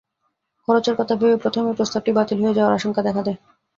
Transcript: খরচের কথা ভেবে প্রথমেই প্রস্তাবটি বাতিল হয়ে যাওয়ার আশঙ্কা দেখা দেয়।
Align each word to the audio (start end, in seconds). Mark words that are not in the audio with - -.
খরচের 0.67 0.95
কথা 0.99 1.13
ভেবে 1.15 1.35
প্রথমেই 1.43 1.77
প্রস্তাবটি 1.77 2.11
বাতিল 2.17 2.37
হয়ে 2.41 2.57
যাওয়ার 2.57 2.77
আশঙ্কা 2.77 3.01
দেখা 3.07 3.21
দেয়। 3.23 3.39